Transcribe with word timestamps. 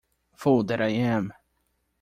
Fool 0.33 0.63
that 0.63 0.81
I 0.81 0.87
am! 0.87 1.31